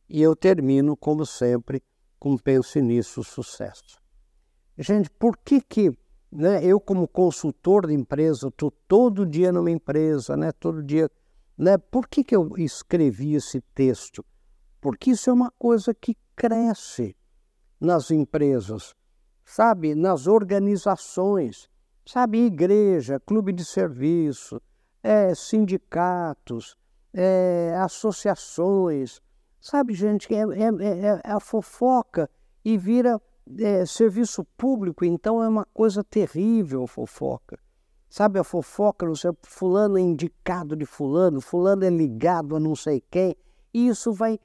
E 0.07 0.21
eu 0.21 0.35
termino, 0.35 0.95
como 0.95 1.25
sempre, 1.25 1.81
com 2.19 2.37
pense 2.37 2.81
nisso 2.81 3.23
sucesso. 3.23 3.99
Gente, 4.77 5.09
por 5.09 5.37
que 5.37 5.61
que 5.61 5.91
né, 6.31 6.63
eu 6.63 6.79
como 6.79 7.07
consultor 7.07 7.87
de 7.87 7.93
empresa, 7.93 8.49
estou 8.49 8.71
todo 8.87 9.25
dia 9.25 9.51
numa 9.51 9.71
empresa, 9.71 10.35
né, 10.35 10.51
todo 10.51 10.83
dia, 10.83 11.09
né, 11.57 11.77
por 11.77 12.07
que 12.07 12.23
que 12.23 12.35
eu 12.35 12.51
escrevi 12.57 13.35
esse 13.35 13.61
texto? 13.73 14.23
Porque 14.81 15.11
isso 15.11 15.29
é 15.29 15.33
uma 15.33 15.51
coisa 15.51 15.93
que 15.93 16.17
cresce 16.35 17.15
nas 17.79 18.11
empresas, 18.11 18.93
sabe, 19.45 19.95
nas 19.95 20.27
organizações 20.27 21.69
sabe, 22.05 22.45
igreja, 22.45 23.19
clube 23.19 23.51
de 23.51 23.65
serviço, 23.65 24.61
é, 25.01 25.33
sindicatos, 25.33 26.77
é, 27.13 27.75
associações, 27.79 29.21
sabe, 29.59 29.93
gente, 29.93 30.33
é, 30.33 30.41
é, 30.41 30.69
é, 30.79 31.21
é 31.23 31.31
a 31.31 31.39
fofoca 31.39 32.29
e 32.63 32.77
vira 32.77 33.19
é, 33.59 33.85
serviço 33.85 34.43
público, 34.57 35.03
então 35.03 35.41
é 35.43 35.47
uma 35.47 35.65
coisa 35.73 36.03
terrível 36.03 36.83
a 36.83 36.87
fofoca. 36.87 37.57
Sabe, 38.09 38.39
a 38.39 38.43
fofoca, 38.43 39.05
não 39.05 39.15
sei, 39.15 39.31
fulano 39.43 39.97
é 39.97 40.01
indicado 40.01 40.75
de 40.75 40.85
fulano, 40.85 41.41
fulano 41.41 41.83
é 41.83 41.89
ligado 41.89 42.55
a 42.55 42.59
não 42.59 42.75
sei 42.75 43.03
quem, 43.09 43.35
e 43.73 43.87
isso 43.87 44.13
vai, 44.13 44.39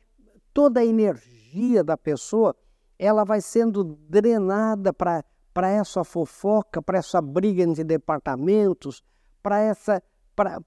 toda 0.52 0.80
a 0.80 0.84
energia 0.84 1.84
da 1.84 1.96
pessoa, 1.96 2.56
ela 2.98 3.24
vai 3.24 3.40
sendo 3.40 3.84
drenada 4.08 4.92
para 4.92 5.24
para 5.52 5.68
essa 5.68 6.04
fofoca, 6.04 6.80
para 6.80 6.98
essa 6.98 7.20
briga 7.20 7.62
entre 7.62 7.84
departamentos, 7.84 9.02
para 9.42 9.58
essa, 9.58 10.02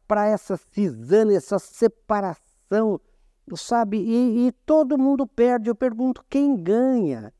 para 0.07 0.27
essa 0.27 0.57
cisânia, 0.57 1.37
essa 1.37 1.59
separação, 1.59 2.99
sabe? 3.55 3.97
E, 3.97 4.47
e 4.47 4.51
todo 4.65 4.97
mundo 4.97 5.25
perde. 5.25 5.69
Eu 5.69 5.75
pergunto 5.75 6.23
quem 6.29 6.55
ganha. 6.55 7.33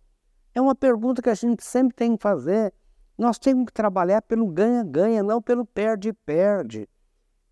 É 0.55 0.61
uma 0.61 0.75
pergunta 0.75 1.21
que 1.21 1.29
a 1.29 1.35
gente 1.35 1.63
sempre 1.63 1.95
tem 1.95 2.15
que 2.15 2.21
fazer. 2.23 2.73
Nós 3.17 3.37
temos 3.37 3.65
que 3.65 3.73
trabalhar 3.73 4.21
pelo 4.21 4.47
ganha-ganha, 4.47 5.21
não 5.21 5.41
pelo 5.41 5.65
perde-perde. 5.65 6.87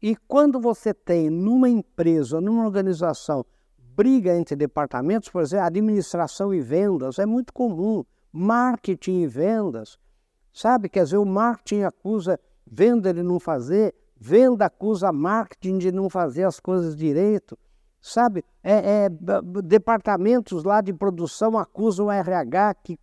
E 0.01 0.15
quando 0.15 0.60
você 0.60 0.93
tem 0.93 1.29
numa 1.29 1.69
empresa, 1.69 2.41
numa 2.41 2.65
organização, 2.65 3.45
briga 3.77 4.36
entre 4.36 4.55
departamentos, 4.55 5.29
por 5.29 5.43
exemplo, 5.43 5.65
administração 5.65 6.53
e 6.53 6.60
vendas, 6.60 7.19
é 7.19 7.25
muito 7.25 7.53
comum. 7.53 8.03
Marketing 8.31 9.21
e 9.21 9.27
vendas, 9.27 9.97
sabe? 10.53 10.89
Quer 10.89 11.03
dizer, 11.03 11.17
o 11.17 11.25
marketing 11.25 11.83
acusa 11.83 12.39
venda 12.65 13.13
de 13.13 13.21
não 13.21 13.39
fazer, 13.39 13.93
venda 14.17 14.65
acusa 14.65 15.11
marketing 15.11 15.77
de 15.77 15.91
não 15.91 16.09
fazer 16.09 16.43
as 16.43 16.59
coisas 16.59 16.95
direito, 16.95 17.57
sabe? 18.01 18.43
É, 18.63 19.05
é, 19.05 19.09
departamentos 19.63 20.63
lá 20.63 20.81
de 20.81 20.93
produção 20.93 21.57
acusam 21.57 22.07
o 22.07 22.11
RH 22.11 22.75
que 22.75 23.00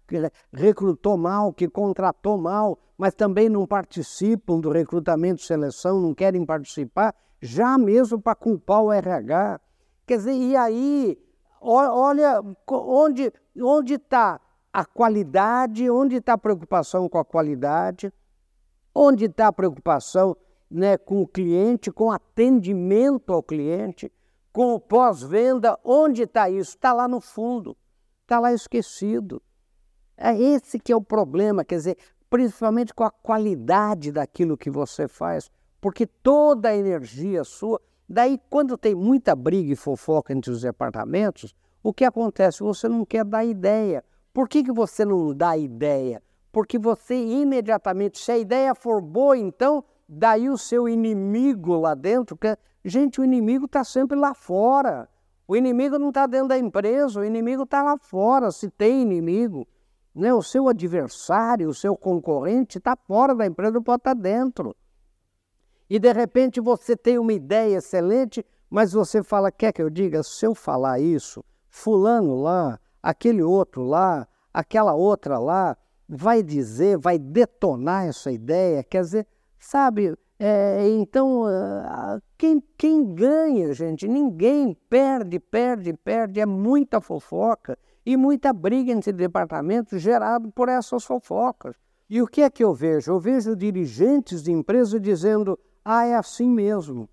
recrutou 0.53 1.17
mal, 1.17 1.53
que 1.53 1.69
contratou 1.69 2.39
mal, 2.39 2.79
mas 2.97 3.15
também 3.15 3.49
não 3.49 3.67
participam 3.67 4.59
do 4.59 4.71
recrutamento 4.71 5.43
e 5.43 5.47
seleção, 5.47 6.01
não 6.01 6.15
querem 6.15 6.45
participar, 6.45 7.15
já 7.41 7.79
mesmo 7.79 8.21
para 8.21 8.35
culpar 8.35 8.83
o 8.83 8.93
RH. 8.93 9.61
Quer 10.07 10.17
dizer, 10.17 10.33
e 10.33 10.57
aí, 10.57 11.19
olha 11.61 12.43
onde 12.67 13.33
onde 13.61 13.95
está 13.95 14.41
a 14.73 14.85
qualidade, 14.85 15.91
onde 15.91 16.17
está 16.17 16.35
a 16.35 16.39
preocupação 16.39 17.09
com 17.09 17.19
a 17.19 17.25
qualidade, 17.25 18.13
onde 18.95 19.27
está 19.27 19.49
a 19.49 19.53
preocupação 19.53 20.37
né, 20.71 20.97
com 20.97 21.23
o 21.23 21.27
cliente, 21.27 21.91
com 21.91 22.11
atendimento 22.11 23.33
ao 23.33 23.43
cliente, 23.43 24.13
com 24.53 24.75
o 24.75 24.81
pós-venda, 24.81 25.79
onde 25.85 26.23
está 26.23 26.51
isso? 26.51 26.71
Está 26.71 26.93
lá 26.93 27.09
no 27.09 27.21
fundo, 27.21 27.77
está 28.23 28.39
lá 28.39 28.53
esquecido. 28.53 29.41
É 30.17 30.37
esse 30.37 30.79
que 30.79 30.93
é 30.93 30.97
o 30.97 31.01
problema, 31.01 31.65
quer 31.65 31.77
dizer, 31.77 31.97
principalmente 32.29 32.93
com 32.93 33.05
a 33.05 33.11
qualidade 33.11 34.13
daquilo 34.13 34.57
que 34.57 34.71
você 34.71 35.07
faz, 35.07 35.51
porque 35.81 36.07
toda 36.07 36.71
a 36.71 36.77
energia 36.77 37.45
sua. 37.45 37.81
Daí, 38.09 38.41
quando 38.51 38.77
tem 38.77 38.95
muita 38.95 39.37
briga 39.37 39.73
e 39.73 39.77
fofoca 39.77 40.33
entre 40.33 40.51
os 40.51 40.63
departamentos, 40.63 41.55
o 41.83 41.93
que 41.93 42.05
acontece? 42.05 42.63
Você 42.63 42.89
não 42.89 43.05
quer 43.05 43.25
dar 43.25 43.45
ideia. 43.45 44.05
Por 44.39 44.49
que, 44.49 44.63
que 44.63 44.71
você 44.71 45.05
não 45.05 45.35
dá 45.35 45.57
ideia? 45.57 46.23
Porque 46.53 46.79
você 46.79 47.17
imediatamente, 47.17 48.21
se 48.21 48.31
a 48.31 48.39
ideia 48.39 48.73
for 48.73 49.03
boa, 49.03 49.37
então, 49.37 49.83
daí 50.09 50.49
o 50.49 50.57
seu 50.57 50.89
inimigo 50.89 51.77
lá 51.77 51.93
dentro, 51.93 52.37
que, 52.37 52.57
gente, 52.85 53.21
o 53.21 53.25
inimigo 53.25 53.65
está 53.65 53.83
sempre 53.83 54.17
lá 54.17 54.33
fora. 54.35 55.09
O 55.49 55.57
inimigo 55.57 55.99
não 55.99 56.11
está 56.11 56.25
dentro 56.29 56.47
da 56.47 56.57
empresa, 56.57 57.19
o 57.19 57.25
inimigo 57.25 57.65
está 57.65 57.83
lá 57.83 57.99
fora, 57.99 58.53
se 58.53 58.71
tem 58.71 59.03
inimigo. 59.03 59.67
Né? 60.15 60.33
O 60.33 60.41
seu 60.41 60.69
adversário, 60.69 61.69
o 61.69 61.75
seu 61.75 61.97
concorrente 61.97 62.79
está 62.79 62.95
fora 62.95 63.35
da 63.35 63.45
empresa, 63.45 63.73
não 63.73 63.83
pode 63.83 64.03
estar 64.03 64.15
tá 64.15 64.23
dentro. 64.23 64.73
E 65.91 65.99
de 65.99 66.13
repente 66.13 66.61
você 66.61 66.97
tem 66.97 67.19
uma 67.19 67.33
ideia 67.33 67.79
excelente, 67.79 68.47
mas 68.71 68.93
você 68.93 69.21
fala, 69.21 69.51
quer 69.51 69.73
que 69.73 69.83
eu 69.83 69.91
diga, 69.91 70.23
se 70.23 70.47
eu 70.47 70.55
falar 70.55 71.01
isso, 71.01 71.45
fulano 71.69 72.41
lá, 72.41 72.79
aquele 73.03 73.43
outro 73.43 73.83
lá, 73.83 74.27
aquela 74.53 74.95
outra 74.95 75.39
lá, 75.39 75.77
vai 76.09 76.43
dizer, 76.43 76.99
vai 76.99 77.19
detonar 77.19 78.07
essa 78.07 78.31
ideia, 78.33 78.83
quer 78.83 79.03
dizer, 79.03 79.27
sabe, 79.59 80.17
é, 80.41 80.89
então, 80.91 81.43
uh, 81.43 82.23
quem, 82.37 82.63
quem 82.77 83.13
ganha, 83.13 83.73
gente? 83.75 84.07
Ninguém 84.07 84.77
perde, 84.89 85.41
perde, 85.41 85.93
perde. 85.93 86.39
É 86.39 86.47
muita 86.47 87.01
fofoca 87.01 87.77
e 88.07 88.17
muita 88.17 88.53
briga 88.53 88.93
entre 88.93 89.13
departamentos 89.13 90.01
gerado 90.01 90.49
por 90.53 90.69
essas 90.69 91.05
fofocas. 91.05 91.75
E 92.09 92.23
o 92.23 92.27
que 92.27 92.43
é 92.43 92.49
que 92.49 92.63
eu 92.63 92.73
vejo? 92.73 93.11
Eu 93.11 93.19
vejo 93.19 93.57
dirigentes 93.57 94.43
de 94.43 94.53
empresa 94.53 95.01
dizendo: 95.01 95.59
ah, 95.85 96.07
é 96.07 96.15
assim 96.15 96.49
mesmo. 96.49 97.09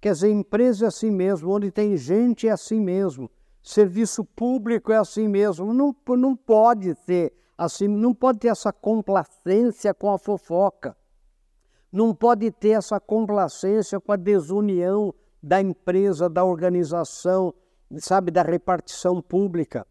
Quer 0.00 0.12
dizer, 0.12 0.30
empresa 0.30 0.84
é 0.84 0.88
assim 0.88 1.10
mesmo, 1.10 1.50
onde 1.50 1.70
tem 1.70 1.96
gente 1.96 2.46
é 2.46 2.52
assim 2.52 2.80
mesmo, 2.80 3.30
serviço 3.68 4.24
público 4.24 4.90
é 4.90 4.96
assim 4.96 5.28
mesmo. 5.28 5.74
Não, 5.74 5.94
não 6.16 6.34
pode 6.34 6.94
ser 7.04 7.34
assim, 7.56 7.86
não 7.86 8.14
pode 8.14 8.38
ter 8.38 8.48
essa 8.48 8.72
complacência 8.72 9.92
com 9.92 10.10
a 10.10 10.18
fofoca, 10.18 10.96
não 11.92 12.14
pode 12.14 12.50
ter 12.50 12.70
essa 12.70 12.98
complacência 13.00 14.00
com 14.00 14.12
a 14.12 14.16
desunião 14.16 15.12
da 15.42 15.60
empresa, 15.60 16.28
da 16.28 16.44
organização, 16.44 17.52
sabe, 17.98 18.30
da 18.30 18.42
repartição 18.42 19.20
pública. 19.20 19.86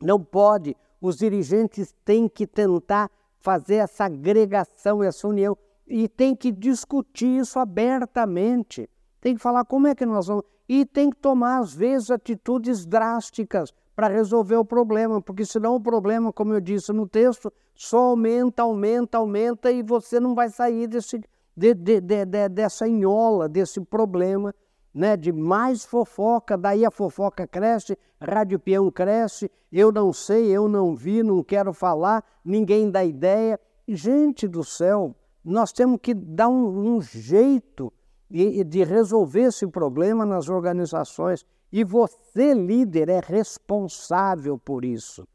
Não 0.00 0.22
pode. 0.22 0.76
Os 1.00 1.18
dirigentes 1.18 1.94
têm 2.04 2.28
que 2.28 2.46
tentar 2.46 3.10
fazer 3.38 3.76
essa 3.76 4.04
agregação, 4.04 5.02
essa 5.02 5.28
união, 5.28 5.56
e 5.86 6.08
tem 6.08 6.34
que 6.34 6.50
discutir 6.50 7.40
isso 7.40 7.58
abertamente. 7.58 8.88
Tem 9.20 9.34
que 9.34 9.42
falar 9.42 9.64
como 9.64 9.86
é 9.88 9.94
que 9.94 10.06
nós 10.06 10.26
vamos. 10.26 10.53
E 10.68 10.84
tem 10.84 11.10
que 11.10 11.16
tomar, 11.16 11.58
às 11.58 11.74
vezes, 11.74 12.10
atitudes 12.10 12.86
drásticas 12.86 13.72
para 13.94 14.08
resolver 14.08 14.56
o 14.56 14.64
problema, 14.64 15.20
porque 15.20 15.44
senão 15.44 15.76
o 15.76 15.80
problema, 15.80 16.32
como 16.32 16.52
eu 16.52 16.60
disse 16.60 16.92
no 16.92 17.06
texto, 17.06 17.52
só 17.74 17.98
aumenta, 17.98 18.62
aumenta, 18.62 19.18
aumenta 19.18 19.70
e 19.70 19.82
você 19.82 20.18
não 20.18 20.34
vai 20.34 20.48
sair 20.48 20.86
desse, 20.86 21.20
de, 21.56 21.74
de, 21.74 22.00
de, 22.00 22.48
dessa 22.48 22.88
enhola, 22.88 23.48
desse 23.48 23.80
problema 23.80 24.54
né, 24.94 25.16
de 25.16 25.32
mais 25.32 25.84
fofoca, 25.84 26.56
daí 26.56 26.84
a 26.86 26.90
fofoca 26.90 27.46
cresce, 27.46 27.98
rádio 28.20 28.60
peão 28.60 28.90
cresce, 28.90 29.50
eu 29.72 29.90
não 29.90 30.12
sei, 30.12 30.46
eu 30.46 30.68
não 30.68 30.94
vi, 30.94 31.22
não 31.22 31.42
quero 31.42 31.72
falar, 31.72 32.24
ninguém 32.44 32.90
dá 32.90 33.04
ideia. 33.04 33.58
Gente 33.88 34.46
do 34.46 34.62
céu, 34.62 35.14
nós 35.44 35.72
temos 35.72 35.98
que 36.00 36.14
dar 36.14 36.48
um, 36.48 36.96
um 36.96 37.02
jeito 37.02 37.92
de, 38.34 38.64
de 38.64 38.84
resolver 38.84 39.42
esse 39.42 39.66
problema 39.66 40.26
nas 40.26 40.48
organizações. 40.48 41.46
E 41.72 41.84
você, 41.84 42.52
líder, 42.52 43.08
é 43.08 43.20
responsável 43.20 44.58
por 44.58 44.84
isso. 44.84 45.26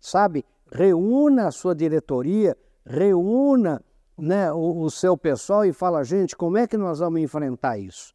Sabe? 0.00 0.44
Reúna 0.70 1.48
a 1.48 1.50
sua 1.50 1.74
diretoria, 1.74 2.56
reúna 2.86 3.82
né, 4.16 4.52
o, 4.52 4.82
o 4.82 4.90
seu 4.90 5.16
pessoal 5.16 5.64
e 5.64 5.72
fala, 5.72 6.04
gente, 6.04 6.36
como 6.36 6.56
é 6.56 6.66
que 6.66 6.76
nós 6.76 6.98
vamos 7.00 7.20
enfrentar 7.20 7.78
isso? 7.78 8.14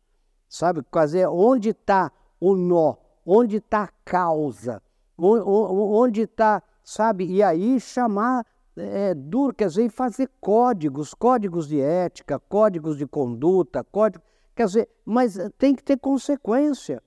sabe? 0.49 0.83
Fazer 0.91 1.27
onde 1.27 1.69
está 1.69 2.11
o 2.39 2.55
nó, 2.55 2.95
onde 3.25 3.57
está 3.57 3.83
a 3.83 3.89
causa, 4.03 4.81
onde 5.17 6.21
está, 6.21 6.63
sabe? 6.83 7.25
E 7.25 7.43
aí 7.43 7.79
chamar 7.79 8.45
é, 8.75 9.13
duro, 9.13 9.53
quer 9.53 9.67
dizer, 9.67 9.89
fazer 9.89 10.29
códigos, 10.41 11.13
códigos 11.13 11.67
de 11.67 11.79
ética, 11.79 12.39
códigos 12.39 12.97
de 12.97 13.05
conduta, 13.05 13.83
código, 13.83 14.23
quer 14.59 14.65
dizer, 14.65 14.89
mas 15.05 15.37
tem 15.57 15.73
que 15.73 15.81
ter 15.81 15.97
consequência, 15.97 17.01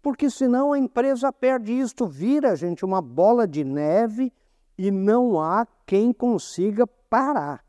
porque 0.00 0.30
senão 0.30 0.72
a 0.72 0.78
empresa 0.78 1.30
perde 1.30 1.70
isto, 1.70 2.06
vira, 2.06 2.56
gente, 2.56 2.82
uma 2.82 3.02
bola 3.02 3.46
de 3.46 3.62
neve 3.62 4.32
e 4.78 4.90
não 4.90 5.38
há 5.38 5.66
quem 5.84 6.14
consiga 6.14 6.86
parar. 6.86 7.62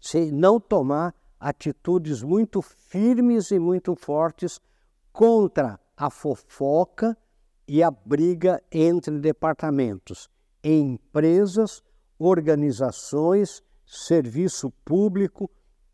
Se 0.00 0.32
não 0.32 0.58
tomar 0.58 1.14
atitudes 1.38 2.22
muito 2.22 2.62
firmes 2.62 3.50
e 3.50 3.58
muito 3.58 3.94
fortes 3.94 4.58
contra 5.12 5.78
a 5.94 6.08
fofoca 6.08 7.14
e 7.68 7.82
a 7.82 7.90
briga 7.90 8.62
entre 8.72 9.18
departamentos, 9.18 10.30
empresas, 10.64 11.82
organizações, 12.18 13.62
serviço 13.84 14.70
público, 14.82 15.50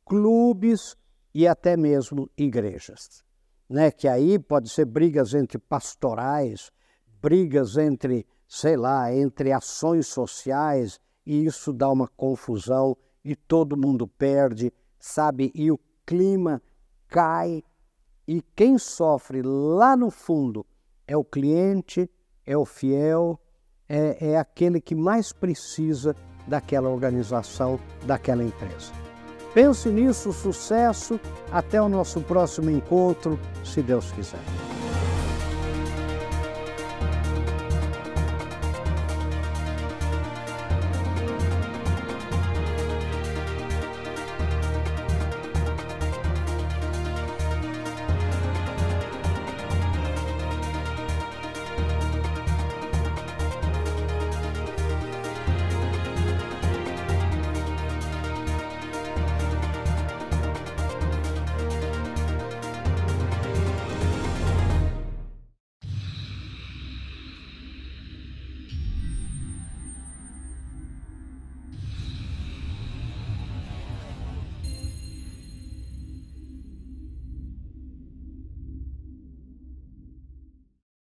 clubes 0.07 0.97
e 1.35 1.47
até 1.47 1.77
mesmo 1.77 2.31
igrejas. 2.37 3.25
Né? 3.69 3.91
Que 3.91 4.09
aí 4.09 4.39
pode 4.39 4.69
ser 4.69 4.85
brigas 4.85 5.35
entre 5.35 5.59
pastorais, 5.59 6.71
brigas 7.21 7.77
entre, 7.77 8.27
sei 8.49 8.77
lá, 8.77 9.15
entre 9.15 9.53
ações 9.53 10.07
sociais, 10.07 11.01
e 11.25 11.45
isso 11.45 11.73
dá 11.73 11.89
uma 11.89 12.09
confusão 12.09 12.97
e 13.25 13.37
todo 13.37 13.77
mundo 13.77 14.09
perde 14.09 14.73
sabe? 15.01 15.51
E 15.55 15.73
o 15.73 15.81
clima 16.07 16.63
cai 17.09 17.65
e 18.29 18.43
quem 18.55 18.79
sofre 18.79 19.43
lá 19.43 19.97
no 19.97 20.11
fundo 20.11 20.65
é 21.07 21.17
o 21.17 21.25
cliente, 21.25 22.09
é 22.47 22.57
o 22.57 22.65
fiel, 22.65 23.41
é, 23.89 24.33
é 24.33 24.39
aquele 24.39 24.81
que 24.81 24.95
mais 24.95 25.33
precisa 25.33 26.15
daquela 26.47 26.89
organização, 26.89 27.81
daquela 28.07 28.45
empresa. 28.45 29.10
Pense 29.55 29.89
nisso, 29.89 30.33
sucesso. 30.33 31.19
Até 31.51 31.81
o 31.81 31.89
nosso 31.89 32.21
próximo 32.21 32.71
encontro, 32.71 33.39
se 33.65 33.83
Deus 33.83 34.11
quiser. 34.13 34.41